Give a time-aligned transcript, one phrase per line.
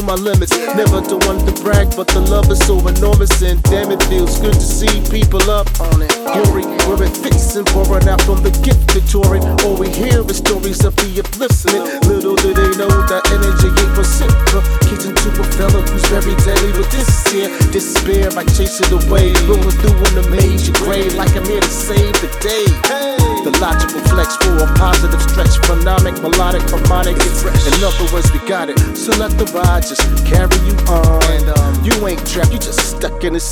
[0.00, 0.57] to my limits,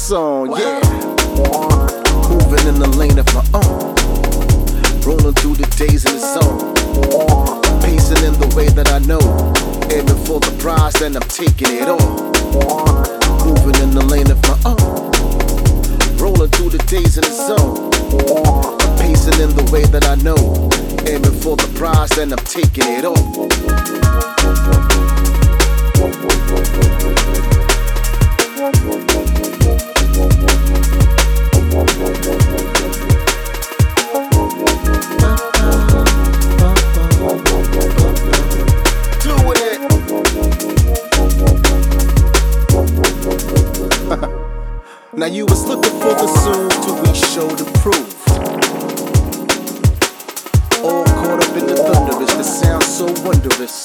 [0.06, 0.56] song.
[0.56, 0.78] Yeah.
[2.30, 3.90] Moving in the lane of my own.
[5.02, 6.74] Rolling through the days in the zone.
[7.82, 9.18] Pacing in the way that I know.
[9.90, 12.30] Aiming for the prize, and I'm taking it all.
[13.46, 15.10] Moving in the lane of my own.
[16.22, 17.90] Rolling through the days in the zone.
[18.98, 20.70] Pacing in the way that I know.
[21.10, 23.26] Aiming for the prize, and I'm taking it all.
[45.26, 48.14] Now you was looking for the soon till we show the proof.
[50.84, 53.82] All caught up in the thunderous, the sound so wondrous.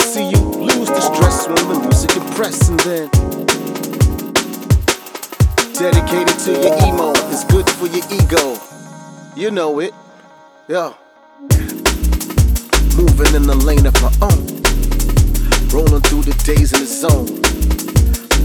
[0.00, 3.10] See you lose the stress when the music impress then
[5.74, 7.12] dedicated to your emo.
[7.30, 8.58] It's good for your ego.
[9.36, 9.92] You know it.
[10.68, 10.94] Yeah.
[12.96, 14.46] Moving in the lane of my own.
[15.68, 17.45] Rolling through the days in the zone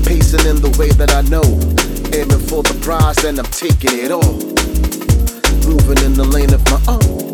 [0.03, 1.43] pacing in the way that I know.
[2.13, 4.35] Aiming for the prize and I'm taking it all.
[5.67, 7.33] Moving in the lane of my own.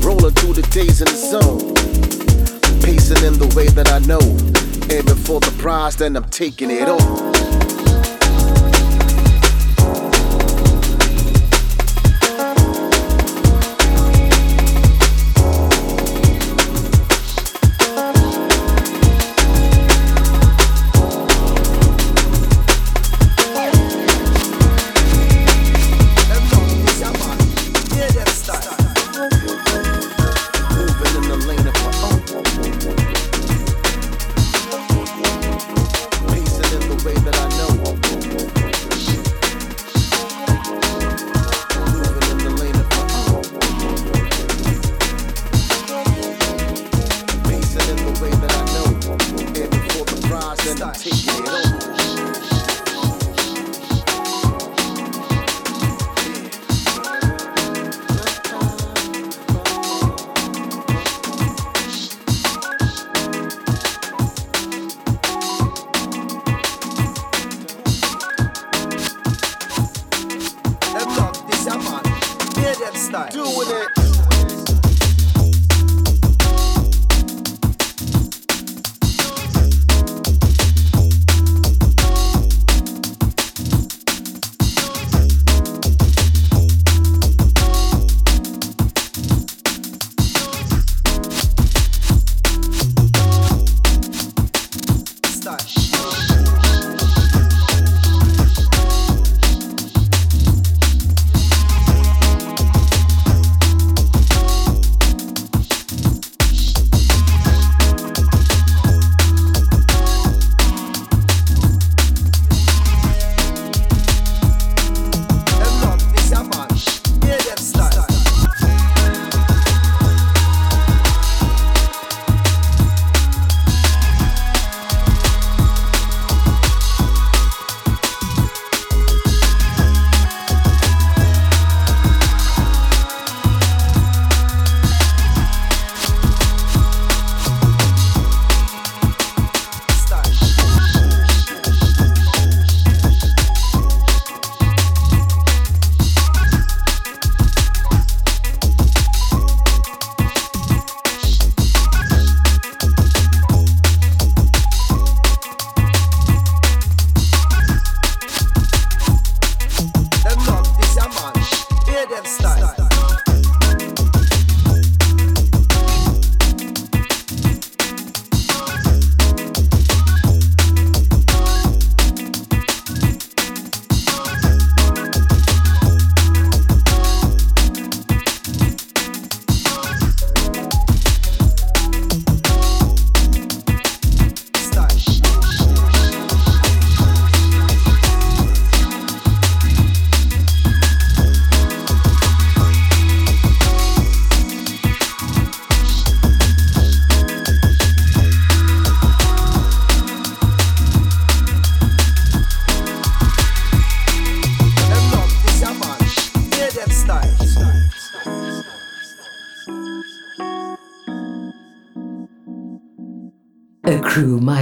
[0.00, 1.74] Rolling through the days in the zone.
[2.82, 4.20] Pacing in the way that I know.
[4.90, 7.51] Aiming for the prize, then I'm taking it all.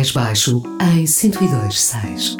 [0.00, 2.39] Mais baixo em 102.6.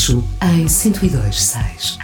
[0.00, 1.99] Alentejo em 102.6.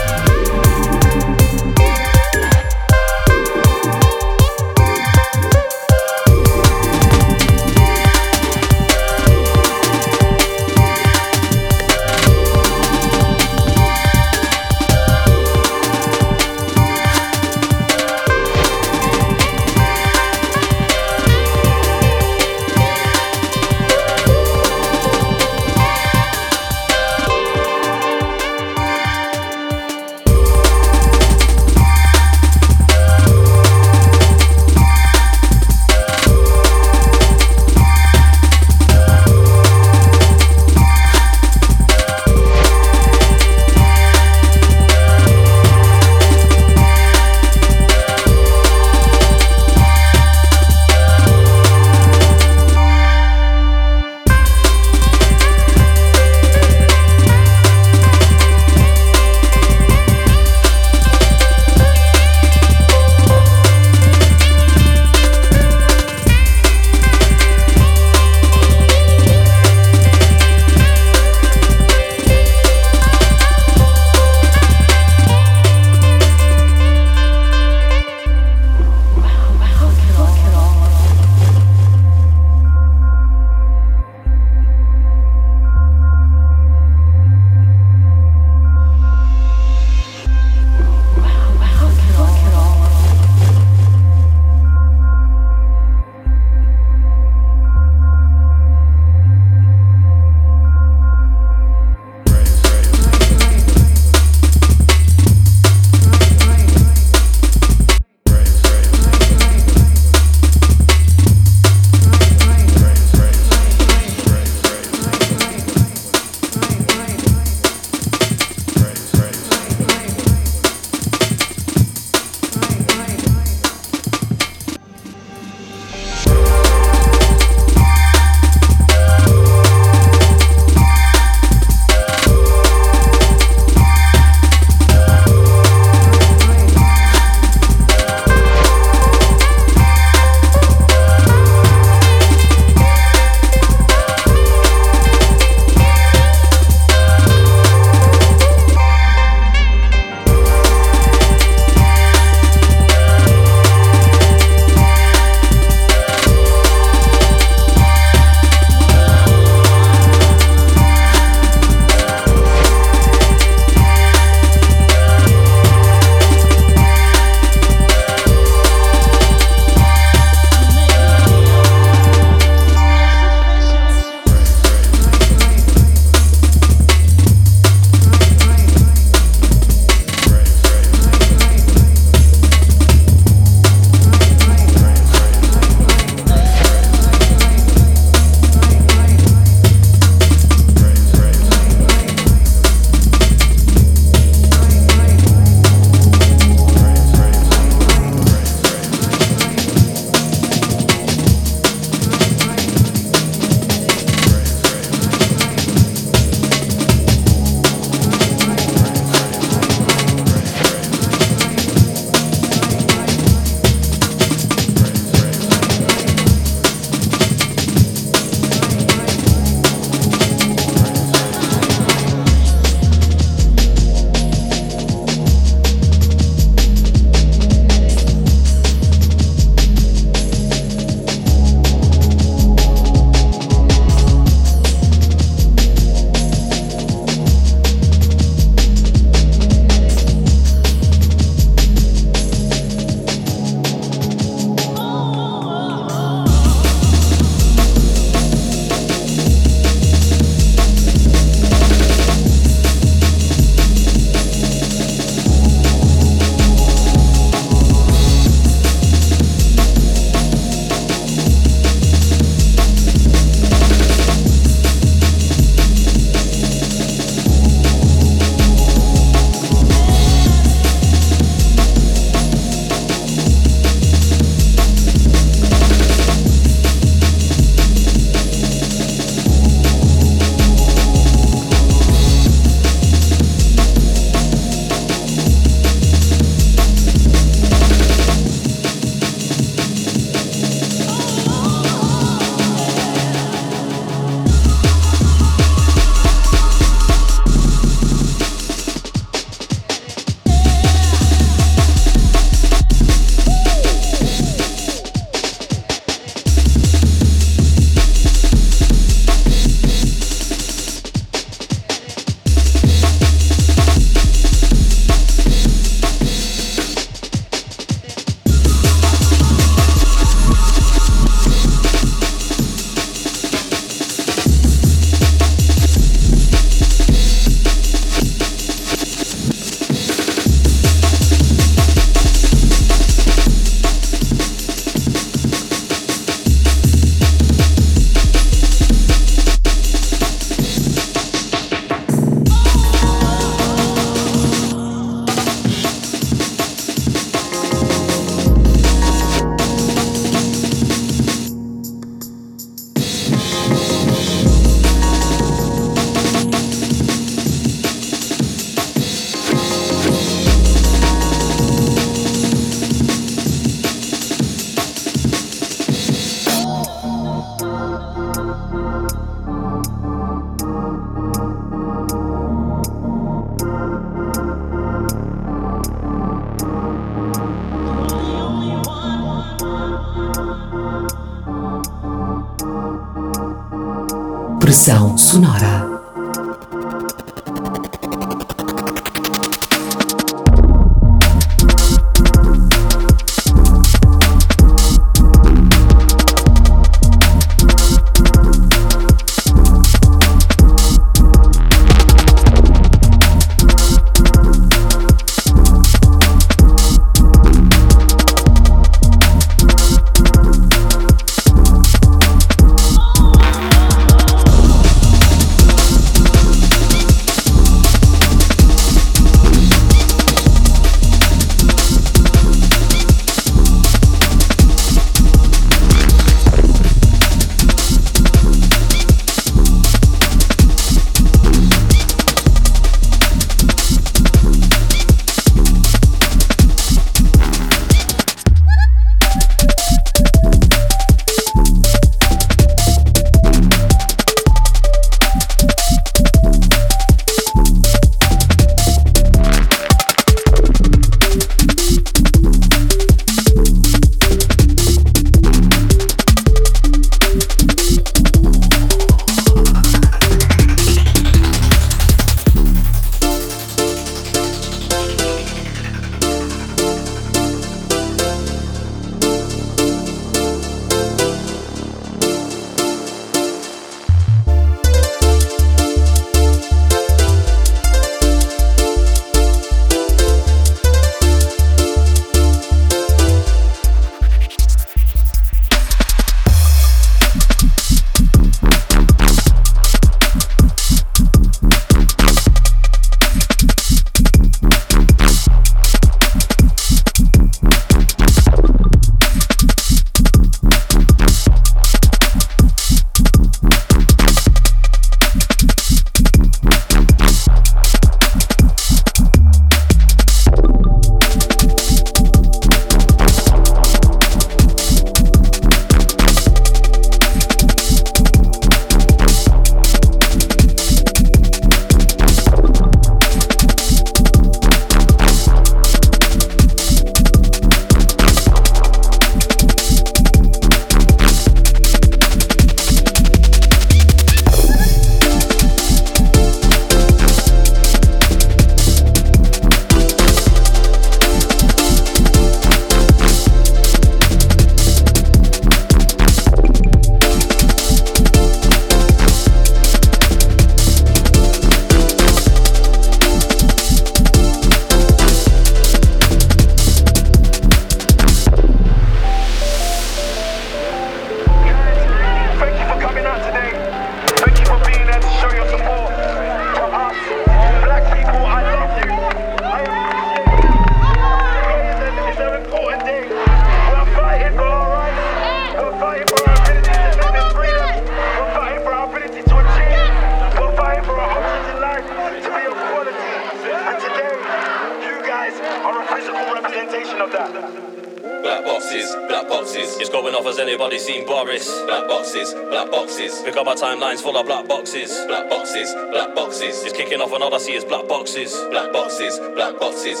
[593.82, 594.90] lines full of black boxes.
[595.06, 596.62] Black boxes, black boxes.
[596.62, 598.32] It's kicking off another see is black boxes.
[598.50, 600.00] Black boxes, black boxes.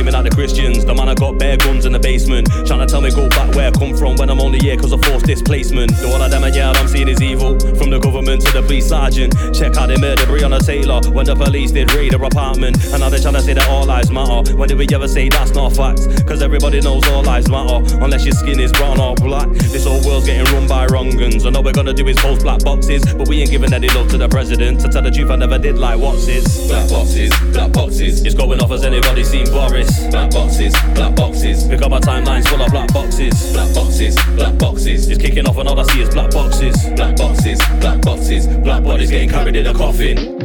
[0.00, 0.84] claiming that the Christians.
[0.84, 2.48] The man I got bare guns in the basement.
[2.66, 4.92] Trying to tell me go back where I come from when I'm only here cause
[4.92, 5.92] of forced displacement.
[6.00, 7.60] The one of them, yeah, I'm seeing is evil.
[7.76, 9.34] From the government to the police sergeant.
[9.52, 12.80] Check how they murdered Breonna Taylor when the police did raid her apartment.
[12.92, 14.56] And now they're trying to say that all lives matter.
[14.56, 16.06] When did we ever say that's not facts?
[16.24, 17.84] Cause everybody knows all lives matter.
[18.00, 19.48] Unless your skin is brown or black.
[19.68, 21.44] This whole world's getting run by wrong guns.
[21.44, 23.04] And all we're gonna do is post black boxes.
[23.12, 24.80] But we ain't giving any love to the president.
[24.80, 26.44] To tell the truth, I never did like what's it.
[26.68, 28.24] Black boxes, black boxes.
[28.24, 29.44] It's going off as anybody seen
[29.80, 30.06] Boris.
[30.10, 31.68] Black boxes, black boxes.
[31.68, 33.52] Pick up my timeline's full of black boxes.
[33.52, 35.08] Black boxes, black boxes.
[35.08, 36.76] It's kicking off and all I see is black boxes.
[36.96, 38.46] Black boxes, black boxes.
[38.46, 40.38] Black bodies getting carried in a coffin.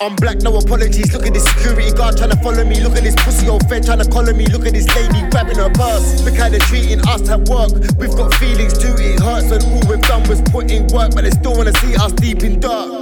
[0.00, 1.12] I'm black, no apologies.
[1.12, 2.80] Look at this security guard trying to follow me.
[2.80, 4.46] Look at this pussy old friend trying to collar me.
[4.46, 6.22] Look at this lady grabbing her purse.
[6.24, 7.70] Look how they're treating us at work.
[7.98, 11.22] We've got feelings too, it hurts, and all we've done was put in work, but
[11.22, 13.01] they still wanna see us deep in dirt.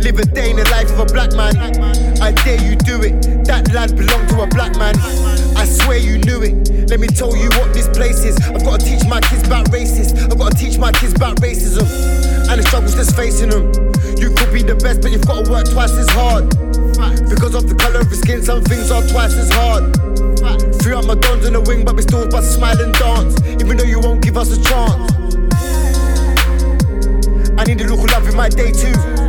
[0.00, 1.52] Live a day in the life of a black man.
[2.20, 3.44] I dare you do it.
[3.44, 4.96] That land belonged to a black man.
[5.56, 6.88] I swear you knew it.
[6.88, 8.36] Let me tell you what this place is.
[8.48, 10.32] I've got to teach my kids about racism.
[10.32, 11.84] I've got to teach my kids about racism
[12.48, 13.68] and the struggles that's facing them.
[14.16, 16.48] You could be the best, but you've got to work twice as hard.
[17.28, 19.94] Because of the color of your skin, some things are twice as hard.
[20.80, 23.36] Threw up my guns in the wing, but we still bust smile and dance.
[23.60, 25.12] Even though you won't give us a chance.
[27.60, 29.19] I need a of love in my day too.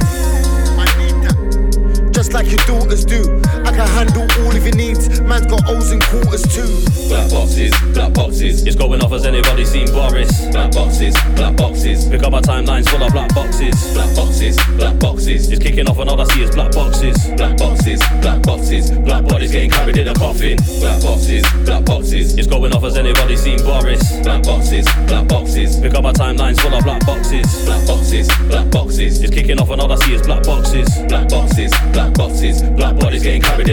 [0.78, 2.10] I need that.
[2.12, 3.63] Just like your daughters do.
[3.74, 5.20] Can handle all of your needs.
[5.20, 6.78] Man's got O's and quarters too.
[7.08, 8.64] Black boxes, black boxes.
[8.64, 10.30] It's going off as anybody seen Boris.
[10.52, 12.08] Black boxes, black boxes.
[12.08, 13.74] Pick up my timelines full of black boxes.
[13.92, 15.50] Black boxes, black boxes.
[15.50, 17.18] It's kicking off and all I see is black boxes.
[17.34, 18.92] Black boxes, black boxes.
[18.92, 20.56] Black bodies getting carried in a coffin.
[20.78, 22.38] Black boxes, black boxes.
[22.38, 24.20] It's going off as anybody seen Boris.
[24.22, 25.80] Black boxes, black boxes.
[25.80, 27.64] Pick up my timelines full of black boxes.
[27.64, 29.20] Black boxes, black boxes.
[29.20, 30.88] It's kicking off and all I see is black boxes.
[31.08, 32.62] Black boxes, black boxes.
[32.62, 33.63] Black bodies getting carried.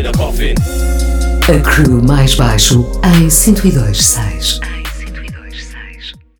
[1.49, 4.59] A crew mais baixo em 102.6.